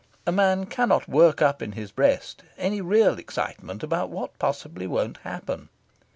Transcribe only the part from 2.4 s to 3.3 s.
any real